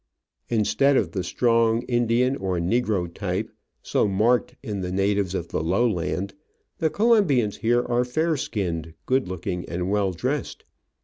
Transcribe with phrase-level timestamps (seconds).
[0.49, 3.51] Instead of the strong Indian or negro type,
[3.83, 6.33] so marked in the natives of the low land,
[6.79, 10.65] the Colombians here are fair skinned, good looking, and well dressed.